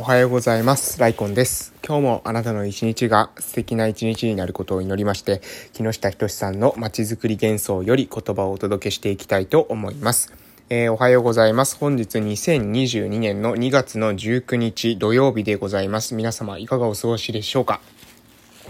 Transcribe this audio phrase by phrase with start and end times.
[0.00, 1.00] おはようございます。
[1.00, 1.74] ライコンです。
[1.84, 5.42] 今日もあなたの一日が素敵な一日になることを祈りまして、
[5.72, 10.32] 木下仁さんのまちづくり幻想より言葉をお届けしていきたいと思います。
[10.70, 11.76] えー、おはようございます。
[11.78, 16.14] 本日2022年の2月の19日土曜日でございます。
[16.14, 17.80] 皆様いかがお過ごしでしょうか？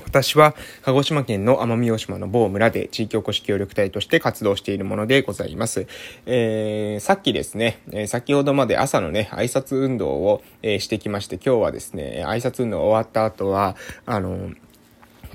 [0.08, 5.86] 私は鹿児島県の奄美大島の某村で地域おこし協力隊として活動しているものでございます。
[6.24, 13.76] えー、さっきですね、えー、先ほどまで朝のね、挨拶運動を、えー、してきまして、今日はですね、挨拶運動終わった後は、
[14.06, 14.50] あの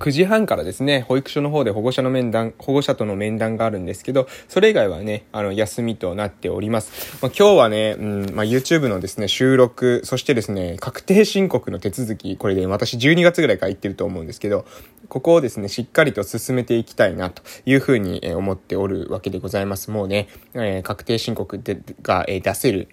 [0.04, 7.18] 9時半からですね、保育所の方で保護者の面談、保護者との面談があるんですけど、それ以外はね、あの、休みとなっております。
[7.22, 14.66] まあ、今日はね、うん、まあ、YouTube のですね、収録、そしてですね、確定申告の手続き、これで、私12月ぐらいから言ってると思うんですけど、
[15.08, 19.90] ここをですね、しっかりと進めていきたいな、というふうに思っておるわけでございます。
[19.90, 22.90] もうね、えー、確定申告でが、えー、出せる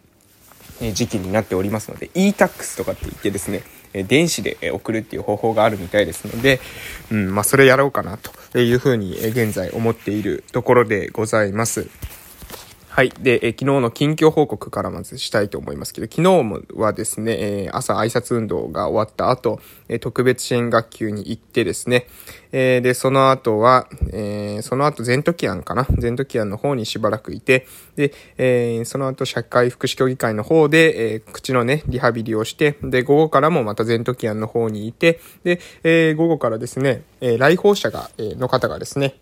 [0.95, 6.61] 時期になっておりますので、e-tax とかって言ってですね、電子で送るっていう方法があるみたいですので、
[7.11, 11.89] うん、まあ、それやろうかなというふうに現在思っているところでございます。
[13.01, 13.13] はい。
[13.19, 22.09] で、え昨日の近況報告からまずしたいと思いますけど、昨日はですね、え、朝挨拶運動が終わった後、え特別支援学級に行ってですね、
[22.53, 25.87] え、で、その後は、え、その後、ゼントキアンかな？
[25.97, 39.15] ゼントキアンの方にしばらくいて、で、え、その後、社会福祉協議会の方で、え、口のね、リハビリをして、で、午後からもまたゼントキアンの方にいて、で、え、午後からですね、え、来訪者が、え、の方がですね、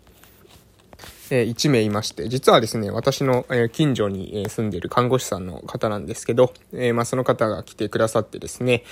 [1.31, 6.53] えー、1名いまして、実はですね、私の、近所に、住んでいる看護師さんの方なんですけど、
[6.93, 8.83] まあ、その方が来てくださってですね、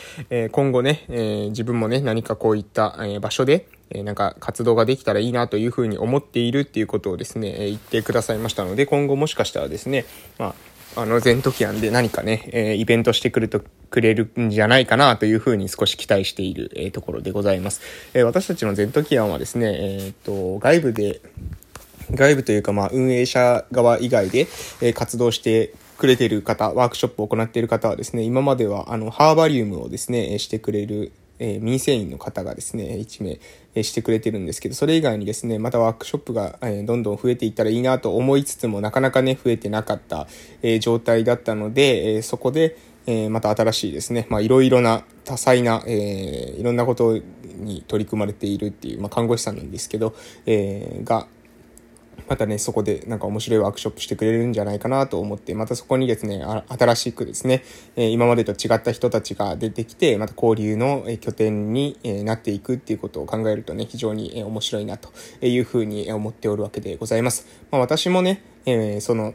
[0.52, 1.06] 今後ね、
[1.50, 10.06] 自分もね、何かこういった、場所で、なんか活動ができたらいいなというふうに思っているっていうことをですね、言ってくださいましたので、今後もしかしたらですね、
[10.38, 10.54] まあ、
[10.98, 17.82] あの、ゼントキアンで何かね、えー、イベントしてくると、くれるんじゃないかなというふうに少し期待している、えー、ところでございます。
[18.16, 21.22] えー、私たちのゼントキアンはですね、え、っと、外部で、
[22.12, 24.48] 外部というか、まあ、運営者側以外で、
[24.82, 33.40] え活動してくれている方、ワークショップを行っている方はですね、今までは、あの、ハーバリウムをですね、してくれる、え、民生員の方がですね、1名、
[33.76, 40.28] えしてくれてるんですけど、それ以外にですね、またワークショップが、えどんどん増えていったらいいなと思いつつも、なかなかね、増えてなかった、
[40.64, 50.16] え状態だったので、えそこで、えまた新しいですね、まあ、いろいろな多彩な、えー、いろんなことに取り組まれているっていう、まあ、看護師さんなんですけど、
[50.46, 51.28] えー、が、
[52.28, 57.64] またね、そこでなんか面白いワークショップしてくれるんじゃないかなと思って、またそこにですね、新しくですね、
[57.96, 65.10] え今までと違った人たちが出てきて、また交流の拠点になっていくっていうことを考えるとね、非常に面白いなと
[65.46, 67.48] いうふうに思っておるわけでございます。
[67.72, 69.34] まあ、私もね、えその、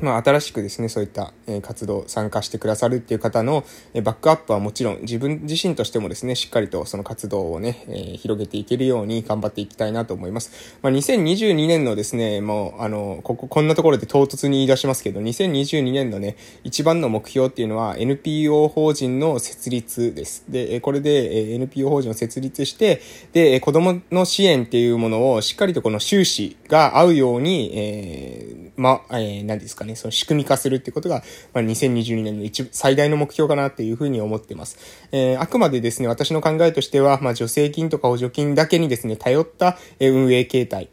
[0.00, 3.64] まあ、新しくですね、そういった、活動、参加してくださるっていう方の、
[4.02, 10.78] バックアップはもちろん、自分自身としてもですね、しっかりとその活動をね、えー、広げていけるように頑張っていきたいなと思います。
[10.82, 20.44] まあ、2022年のですね、もう、あの、ここ、こんなところで唐突に言い出しますけど、2022年のね、一番の目標っていうのは NPO 法人の設立です。
[20.48, 23.00] で、これで NPO 法人を設立して、
[23.32, 28.45] で、子供の支援っていうものをしっかりとこの収支が合うように、えー、
[28.76, 31.22] ま、えー、何ですかね、その仕組み化するってことが、
[31.52, 34.78] まあ、2022年の一最大の目標かなっていうふうに思ってます。
[35.12, 40.88] えー、あくまでですね、私の考えとしては、まあ、助成金とか補助金だけにですね、頼った運営形態。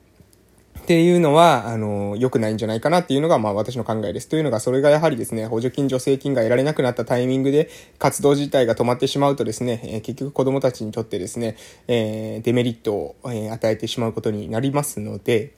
[0.83, 4.27] っていうのは、あの、良くないんじゃないかなっていうのが、まあ私の考えです。
[4.27, 7.69] というのが、それがやはりですね、補助金、助成金が得られなくなったタイミングで、
[7.99, 11.55] 活動自体が止まってしまうとですね、えー、結局子供たちにとってですね、
[11.87, 15.53] えー、デメリットを、えー、与えてしまうことになりますので、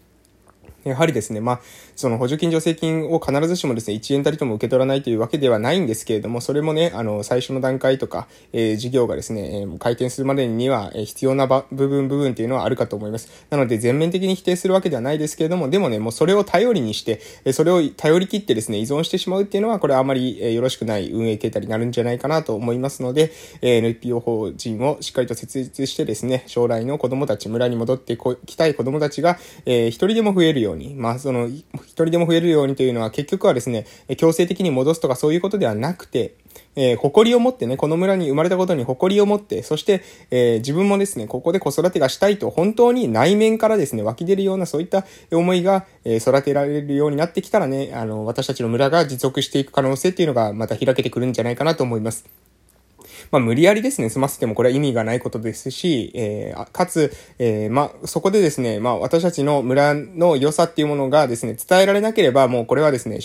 [0.86, 1.62] やはりですね、まあ、
[1.96, 13.46] その補助金助成金を必ずしもですね、1円たりとも受け取らないというわけではないんですけれども、それもね、あの、最初の段階とか、えー、事業がですね、えー、開店するまでには、えー、必要な部分、部分っていうのはあるかと思います。
[13.50, 33.86] なので、全面的に否定するわけではないですけれども、でもね、もうそれを頼りにして、えそれを頼り切ってですね、依存してしまうっていうのは、これはあまり、えよろしくない運営形態になるんじゃないかなと思いますので、え NPO 法人をしっかりと設立してですね、将来の子供たち、村に戻ってきたい子供たちが、えー、一人でも増えるように、まあ、その、一人でも増えるようにというのは結局はですね、
[34.18, 36.36] 強制的に戻すとかそういうことではなくて、
[36.76, 52.26] えー、誇りを持ってね、この村に生まれたことに誇りを持って、そして、えー、自分もですね、ここで子育てがしたいと本当に内面からですね、湧き出るようなそういった思いが、えー、育てられるようになってきたらね、あの、私たちの村が持続していく可能性っていうのがまた開けてくるんじゃないかなと思います。
[53.32, 63.20] まあ、無理やりですね、済ませてもこれは意味がないことですし、えー、かつ、えー、まあ、そこでですね、まあ、私たちの村の良さっていうものがですね、伝えられなければ、もうこれはですね、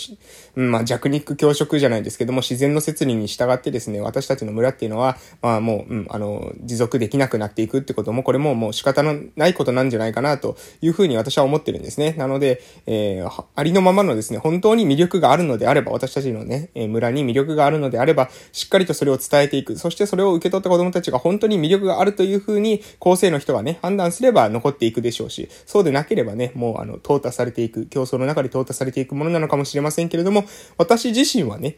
[0.55, 12.13] うん、まあ、弱肉強食じゃないですけども、自然の摂理に従ってですね、私たちの村っていうのは、まあ、もう、うん、あの、持続できなくなっていくってことも、これももう仕方のないことなんじゃないかな、というふうに私は思ってるんですね。
[12.17, 19.77] なので、えー、ありのままのですね、本当に魅力があるのであれば、私たちのね、え村に魅力があるのであれば、しっかりとそれを伝えていく。
[19.77, 30.45] そしてそれを受け取った子供たちが本当に魅力があるというふうに、後世の人がね、判断すれば残っていくでしょうし、そうでなければね、もうあの、淘汰されていく、競争の中で淘汰されていくものなのかもしれませんけれども、
[30.77, 31.77] 私自身はね、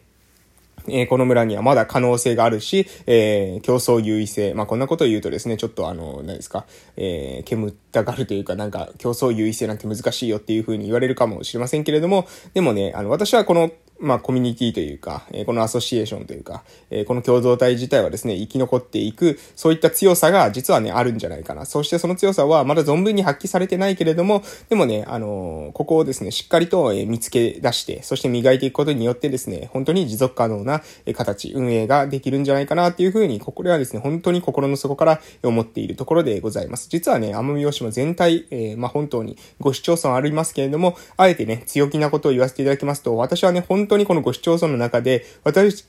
[0.88, 4.54] えー、この村にはまだ可能性があるし、えー、競争優位性。
[4.54, 6.66] まあ、こんなことを言うとですね、ちょっとあの、何ですか、
[6.98, 13.72] えー、煙ったがるというか、なんか、競争優位性なんて難しいよっていう風に言われるかもしれませんけれども、でもね、あの、私はこの
[14.04, 21.66] まあ、コミュニティというか、え、このアソシエーションというか、え、この共同体自体はですね、生き残っていく、そういった強さが実はね、あるんじゃないかな。
[21.66, 30.84] そしてその強さはまだ存分に発揮されてないけれども、でもね、あの、ここをですね、しっかりとえ見つけ出して、そして磨いていくことによってですね、本当に持続可能な
[31.16, 36.88] 形、運営ができるんじゃないかなっていうふうに、ここではですね、本当に心の底から思っているところでございます。
[36.90, 45.86] 実はね、奄美大島全体、えー、まあ、本当にご市町村ありますけれども、あえてね、強気なことを言わせていただきますと、私はね、本当当にこのご市町村の中で、私、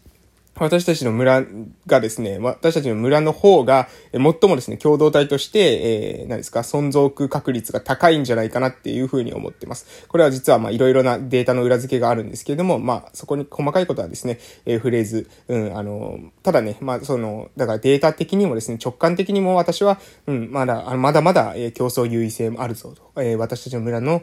[0.56, 1.44] 私たちの村
[1.86, 10.06] がですね、私たちの村の方が、最もですね、共同体として、えー、何ですか、存続確率が高いんじゃないかなっていうふうに思ってます。
[10.06, 19.98] これは実は、まあ、いろいろなデータの裏付けがあるんですけれども、まあ、そこに細かいことはですね、えー、フレーズ、うん、あの、ただね、まあ、その、だからデータ的にもですね、直感的にも私は、
[20.28, 24.22] うん、まだ、まだまだ、えー、競争優位性もあるぞと、えー、私たちの村の、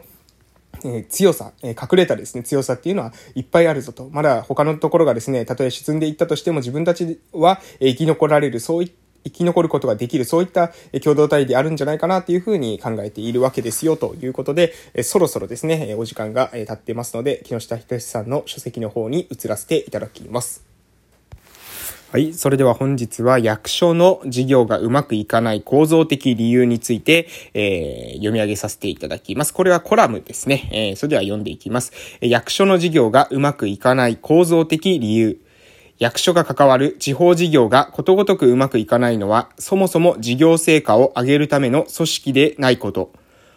[0.84, 4.08] え強さ、え隠れたですね、強さっていうのはいっぱいあるぞと。
[4.10, 20.71] まだ他のところがですね、たとえ沈んでいったとしても自分たちは生き残られる、そういった生き残ることができる、そういった共同体であるんじゃないかなっていうふうに考えているわけですよということで、そろそろですね、お時間が経ってますので、木下仁さんの書籍の方に移らせていただきます。
[22.12, 22.34] はい。
[22.34, 29.54] それでは本日は役所の事業がうまくいかない構造的理由について、えー、読み上げさせていただきます。
[29.54, 30.68] これはコラムですね。
[30.72, 31.94] えー、それでは読んでいきます。
[32.20, 35.40] 役所の事業がうまくいかない構造的理由。
[35.98, 43.10] 役所が関わる地方事業がことごとくうまくいかないのは、そもそも事業成果を上げるための組織でないこと。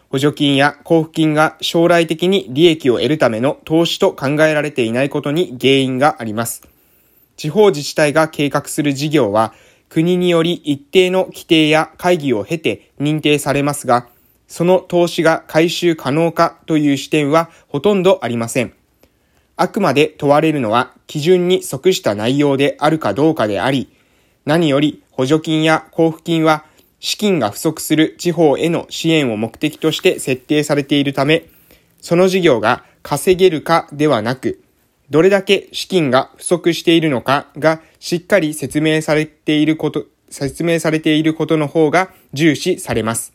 [0.08, 6.62] 補助金や交付金が将来的に利益を得るための投資と考えられていないことに原因があります。
[7.36, 9.52] 地方自治体が計画する事業は、
[9.88, 14.08] 国により一定の規定や会議を経て認定されますが、
[14.48, 18.72] その投資が回収可能かという視点はほとんどありません。
[19.56, 23.88] あくまで問われるのは基準に即した内容であるかどうかであり、
[24.44, 26.64] 何より補助金や交付金は
[27.00, 31.48] 資金が不足する地方への支援を目的として設定されているため、
[32.00, 34.60] その事業が稼げるかではなく、
[35.10, 43.32] どれだけ資金が不足しているのかがしっかり説明されていること、説明されていることの方が重視されます。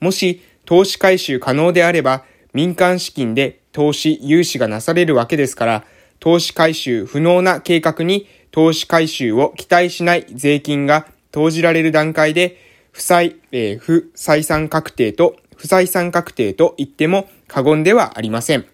[0.00, 5.84] もし投資回収可能であれば民間資金で投資融資がなされるわけですから、
[6.20, 12.56] 投資回収不能な計画に投資回収を期待しない税金が投じられる段階で、
[12.92, 18.66] 不採、えー、不採算確定と不採算確定と言っても過言ではありません。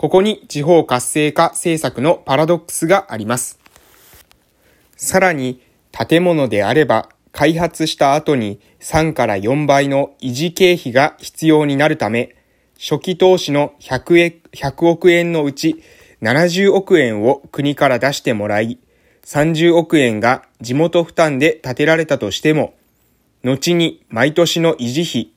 [0.00, 3.58] ここに地方活性化政策のパラドックスがあります。
[4.96, 5.60] さらに、
[5.92, 12.34] 建物であれば、開発した後に3から4倍の維持経費が必要になるため、
[12.78, 15.82] 初期投資の 100, 100億円のうち
[16.22, 18.78] 70億円を国から出してもらい、
[19.26, 22.72] 30億円が地元負担で建てられたとしても、
[23.44, 25.32] 後に毎年の維持費、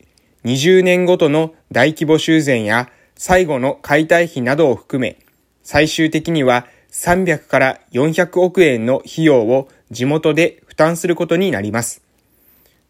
[0.46, 2.90] 20年ごとの大規模修繕や
[3.26, 5.18] 最後の解体費などを含め、
[5.64, 12.02] 最終的には300から400億円の費用を地元で負担することになります。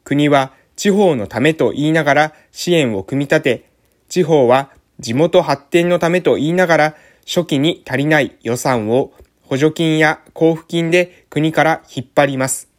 [0.04, 3.70] 国は地方のためと言いながら支援を組み立て、
[4.10, 6.96] 地方は地元発展のためと言いながら
[7.28, 9.13] 初期に足りない予算を
[9.44, 12.70] 補助金や交付金で国から引っ張ります。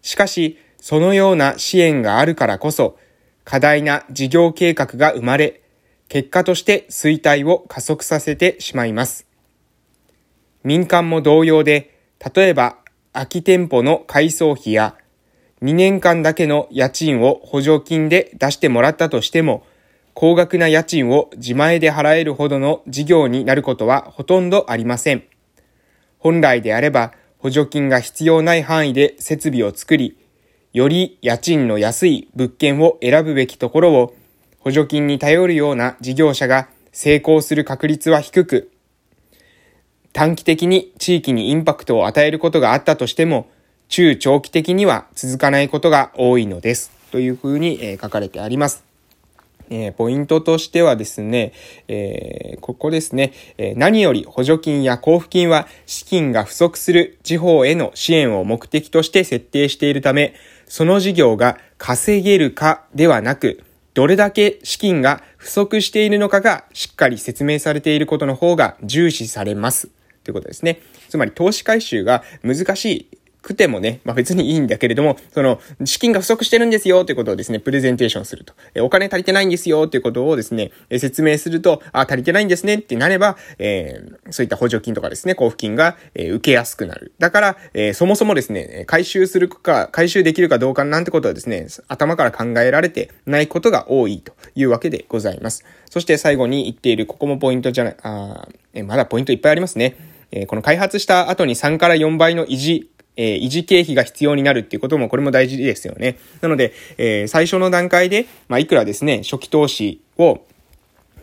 [0.00, 2.96] しかし、そのような支援があるからこそ、
[3.44, 5.61] 過大な事業計画が生まれ、
[6.12, 9.26] 結果として衰退を加速させてしまいます。
[10.62, 11.98] 民間も同様で、
[12.34, 12.76] 例えば
[13.14, 14.94] 空き店舗の改装費や
[15.62, 19.64] 2年間だけの家賃を補助金で出してもらったとしても、
[20.12, 25.22] 高額な家賃を自前で払えるほどの事業になることはほとんどありません。
[26.18, 30.18] 本来であれば、補助金が必要ない範囲で設備を作り、
[30.74, 34.14] より家賃の安い物件を選ぶべきところを、
[34.62, 38.70] 補助金に頼るような事業者が成功する確率は低く、
[40.12, 43.48] 短期的に地域にインパクトを与えることがあったとしても、
[43.88, 46.92] 中長期的には続かないことが多いのです。
[47.10, 48.84] というふうに、え書かれてあります。
[49.68, 51.52] えー、ポイントとしてはですね、
[51.88, 60.34] えー、ここですね、えー、何より補助金や交付金は資金が不足する地方への支援を目的として設定しているため、
[60.68, 69.90] その事業が稼げるかではなく、どれだけ資金が不足しているのかがしっかり説明されていることの方が重視されます。
[70.24, 70.80] ということですね。
[71.08, 73.11] つまり投資回収が難しい
[73.42, 78.54] くてもね、まあ別にいいんだけれども、その、資金が不足してるんですよということをですね、プレゼンテーションすると。
[78.74, 87.12] え、お金足りてないんですよということをですね、え、説明すると、あ、足りてないんですねってなれば、えー、そういった補助金とかですね、交付金が、えー、受けやすくなる。
[87.18, 95.64] だから、えー、そもそもですね、回収するか、回収できるかどうかなんてことはですね、頭から考えられてないことが多いというわけでございます。
[95.90, 99.96] そして最後に言っている、ここもポイントじゃない、あえまだポイントいっぱいありますね。
[100.32, 106.18] えこの開発した後に3から4倍の維持えー、維持経費が必要になるっていうこともこれも大事ですよね。
[106.40, 110.40] なので、えー、最初の段階で、まあ、いくらですね、初期投資を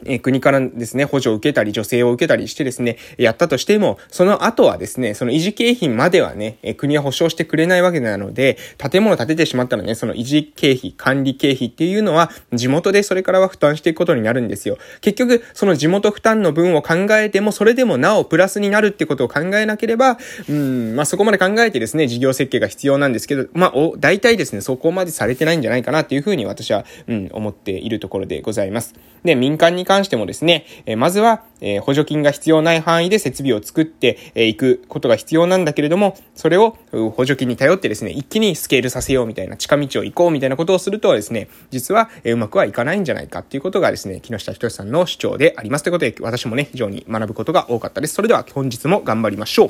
[0.06, 14.77] え国からですね、補助を受けたり、助成を受けたりしてですね、やったとしても、その後はですね、その維持経費まではね、え国は保証してくれないわけなので、建物建ててしまったらね、その維持経費、管理経費っていうのは、地元でそれからは負担していくことになるんですよ。
[15.01, 28.94] 結局、その地元負担の分を考えても、それでもなおプラスになるってことを考えなければ、うん、まあ、そこまで考えてですね、事業設計が必要なんですけど、まあ、お、大体ですね、そこまでされてないんじゃないかなっていうふうに私は、うん、思っているところでございます。
[29.24, 48.13] で、民間に関してもですね、えまずは、え補助金が必要ない範囲で設備を作っていくことが必要なんだけれども、それを補助金に頼ってですね、一気にスケールさせようみたいな近道を行こうみたいなことをするとですね、実はうまくはいかないんじゃないかっていうことがですね、木下仁さんの主張でありますということで、私もね、非常に学ぶことが多かったです。
[48.13, 49.67] それでは本日も頑張りましょう。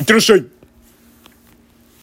[0.00, 0.63] いってらっしゃい